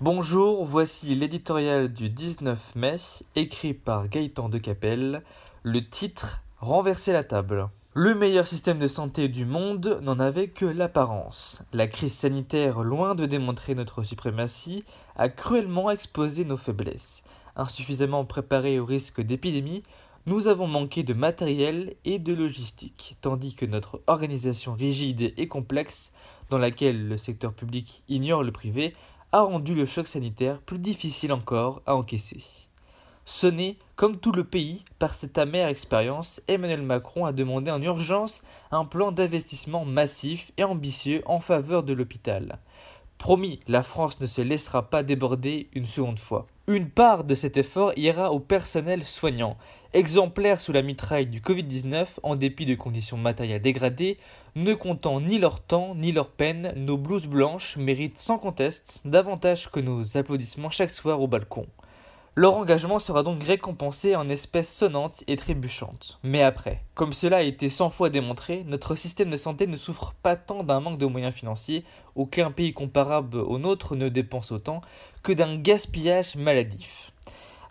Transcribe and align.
Bonjour, 0.00 0.64
voici 0.64 1.12
l'éditorial 1.16 1.92
du 1.92 2.08
19 2.08 2.76
mai, 2.76 2.98
écrit 3.34 3.74
par 3.74 4.08
Gaëtan 4.08 4.48
de 4.48 4.58
Capelle. 4.58 5.24
Le 5.64 5.84
titre 5.84 6.40
Renverser 6.60 7.12
la 7.12 7.24
table. 7.24 7.68
Le 7.94 8.14
meilleur 8.14 8.46
système 8.46 8.78
de 8.78 8.86
santé 8.86 9.26
du 9.26 9.44
monde 9.44 9.98
n'en 10.00 10.20
avait 10.20 10.50
que 10.50 10.66
l'apparence. 10.66 11.62
La 11.72 11.88
crise 11.88 12.14
sanitaire, 12.14 12.84
loin 12.84 13.16
de 13.16 13.26
démontrer 13.26 13.74
notre 13.74 14.04
suprématie, 14.04 14.84
a 15.16 15.28
cruellement 15.28 15.90
exposé 15.90 16.44
nos 16.44 16.56
faiblesses. 16.56 17.24
Insuffisamment 17.56 18.24
préparés 18.24 18.78
au 18.78 18.84
risque 18.84 19.20
d'épidémie, 19.20 19.82
nous 20.26 20.46
avons 20.46 20.68
manqué 20.68 21.02
de 21.02 21.14
matériel 21.14 21.96
et 22.04 22.20
de 22.20 22.34
logistique, 22.34 23.16
tandis 23.20 23.56
que 23.56 23.66
notre 23.66 24.00
organisation 24.06 24.74
rigide 24.74 25.34
et 25.36 25.48
complexe, 25.48 26.12
dans 26.50 26.58
laquelle 26.58 27.08
le 27.08 27.18
secteur 27.18 27.52
public 27.52 28.04
ignore 28.08 28.44
le 28.44 28.52
privé, 28.52 28.92
a 29.32 29.42
rendu 29.42 29.74
le 29.74 29.84
choc 29.84 30.06
sanitaire 30.06 30.60
plus 30.60 30.78
difficile 30.78 31.32
encore 31.32 31.82
à 31.86 31.94
encaisser. 31.94 32.42
Sonné, 33.26 33.76
comme 33.94 34.16
tout 34.16 34.32
le 34.32 34.44
pays, 34.44 34.86
par 34.98 35.12
cette 35.12 35.36
amère 35.36 35.68
expérience, 35.68 36.40
Emmanuel 36.48 36.80
Macron 36.80 37.26
a 37.26 37.32
demandé 37.32 37.70
en 37.70 37.82
urgence 37.82 38.42
un 38.70 38.86
plan 38.86 39.12
d'investissement 39.12 39.84
massif 39.84 40.50
et 40.56 40.64
ambitieux 40.64 41.22
en 41.26 41.38
faveur 41.40 41.82
de 41.82 41.92
l'hôpital. 41.92 42.58
Promis, 43.18 43.58
la 43.66 43.82
France 43.82 44.20
ne 44.20 44.26
se 44.26 44.40
laissera 44.40 44.88
pas 44.88 45.02
déborder 45.02 45.68
une 45.74 45.84
seconde 45.84 46.20
fois. 46.20 46.46
Une 46.68 46.88
part 46.88 47.24
de 47.24 47.34
cet 47.34 47.56
effort 47.56 47.92
ira 47.96 48.32
au 48.32 48.38
personnel 48.38 49.04
soignant. 49.04 49.56
Exemplaires 49.92 50.60
sous 50.60 50.72
la 50.72 50.82
mitraille 50.82 51.26
du 51.26 51.40
Covid-19, 51.40 52.06
en 52.22 52.36
dépit 52.36 52.64
de 52.64 52.76
conditions 52.76 53.16
matérielles 53.16 53.60
dégradées, 53.60 54.18
ne 54.54 54.72
comptant 54.74 55.20
ni 55.20 55.38
leur 55.38 55.60
temps 55.60 55.94
ni 55.96 56.12
leur 56.12 56.30
peine, 56.30 56.72
nos 56.76 56.96
blouses 56.96 57.26
blanches 57.26 57.76
méritent 57.76 58.18
sans 58.18 58.38
conteste 58.38 59.02
davantage 59.04 59.68
que 59.68 59.80
nos 59.80 60.16
applaudissements 60.16 60.70
chaque 60.70 60.90
soir 60.90 61.20
au 61.20 61.26
balcon. 61.26 61.66
Leur 62.38 62.54
engagement 62.54 63.00
sera 63.00 63.24
donc 63.24 63.42
récompensé 63.42 64.14
en 64.14 64.28
espèces 64.28 64.72
sonnantes 64.72 65.24
et 65.26 65.34
trébuchantes. 65.34 66.20
Mais 66.22 66.40
après, 66.40 66.84
comme 66.94 67.12
cela 67.12 67.38
a 67.38 67.42
été 67.42 67.68
cent 67.68 67.90
fois 67.90 68.10
démontré, 68.10 68.62
notre 68.64 68.94
système 68.94 69.30
de 69.30 69.36
santé 69.36 69.66
ne 69.66 69.76
souffre 69.76 70.14
pas 70.22 70.36
tant 70.36 70.62
d'un 70.62 70.78
manque 70.78 70.98
de 70.98 71.06
moyens 71.06 71.34
financiers, 71.34 71.84
aucun 72.14 72.52
pays 72.52 72.72
comparable 72.72 73.38
au 73.38 73.58
nôtre 73.58 73.96
ne 73.96 74.08
dépense 74.08 74.52
autant, 74.52 74.82
que 75.24 75.32
d'un 75.32 75.56
gaspillage 75.56 76.36
maladif. 76.36 77.10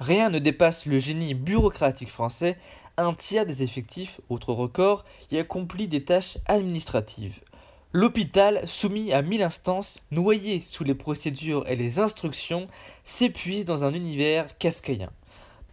Rien 0.00 0.30
ne 0.30 0.38
dépasse 0.38 0.86
le 0.86 0.98
génie 0.98 1.34
bureaucratique 1.34 2.08
français, 2.08 2.56
un 2.96 3.12
tiers 3.12 3.44
des 3.44 3.62
effectifs, 3.62 4.18
autre 4.30 4.54
record, 4.54 5.04
y 5.30 5.36
accomplit 5.36 5.88
des 5.88 6.06
tâches 6.06 6.38
administratives. 6.46 7.38
L'hôpital, 7.96 8.66
soumis 8.66 9.12
à 9.12 9.22
mille 9.22 9.44
instances, 9.44 10.00
noyé 10.10 10.60
sous 10.60 10.82
les 10.82 10.96
procédures 10.96 11.64
et 11.68 11.76
les 11.76 12.00
instructions, 12.00 12.66
s'épuise 13.04 13.66
dans 13.66 13.84
un 13.84 13.94
univers 13.94 14.58
kafkaïen. 14.58 15.10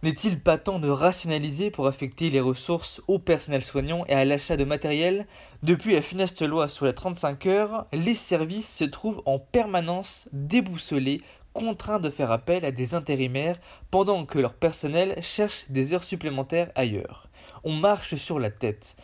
N'est-il 0.04 0.38
pas 0.38 0.56
temps 0.56 0.78
de 0.78 0.88
rationaliser 0.88 1.72
pour 1.72 1.88
affecter 1.88 2.30
les 2.30 2.38
ressources 2.38 3.02
au 3.08 3.18
personnel 3.18 3.64
soignant 3.64 4.04
et 4.06 4.14
à 4.14 4.24
l'achat 4.24 4.56
de 4.56 4.62
matériel? 4.62 5.26
Depuis 5.64 5.94
la 5.94 6.00
funeste 6.00 6.42
loi 6.42 6.68
sur 6.68 6.86
les 6.86 6.94
35 6.94 7.44
heures, 7.46 7.86
les 7.92 8.14
services 8.14 8.72
se 8.72 8.84
trouvent 8.84 9.22
en 9.26 9.40
permanence 9.40 10.28
déboussolés, 10.32 11.22
contraints 11.52 11.98
de 11.98 12.08
faire 12.08 12.30
appel 12.30 12.64
à 12.64 12.70
des 12.70 12.94
intérimaires 12.94 13.58
pendant 13.90 14.26
que 14.26 14.38
leur 14.38 14.54
personnel 14.54 15.20
cherche 15.22 15.64
des 15.70 15.92
heures 15.92 16.04
supplémentaires 16.04 16.70
ailleurs. 16.76 17.26
On 17.64 17.72
marche 17.72 18.14
sur 18.14 18.38
la 18.38 18.52
tête. 18.52 18.96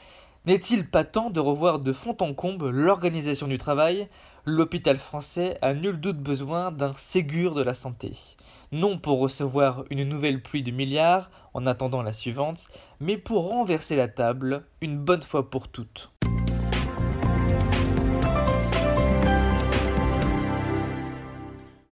N'est-il 0.49 0.89
pas 0.89 1.05
temps 1.05 1.29
de 1.29 1.41
revoir 1.41 1.79
de 1.79 1.93
fond 1.93 2.17
en 2.21 2.33
comble 2.33 2.71
l'organisation 2.71 3.49
du 3.49 3.59
travail? 3.59 4.09
L'hôpital 4.47 4.97
français 4.97 5.59
a 5.61 5.75
nul 5.75 6.01
doute 6.01 6.17
besoin 6.17 6.73
d'un 6.73 6.95
Ségur 6.95 7.55
de 7.55 7.61
la 7.61 7.75
santé. 7.75 8.13
Non 8.73 8.97
pour 8.97 9.19
recevoir 9.19 9.85
une 9.91 10.05
nouvelle 10.05 10.41
pluie 10.43 10.63
de 10.63 10.71
milliards 10.71 11.31
en 11.53 11.67
attendant 11.67 12.01
la 12.01 12.15
suivante, 12.15 12.69
mais 12.99 13.19
pour 13.19 13.51
renverser 13.51 13.95
la 13.95 14.09
table 14.09 14.65
une 14.81 14.97
bonne 14.97 15.21
fois 15.21 15.51
pour 15.51 15.69
toutes. 15.69 16.13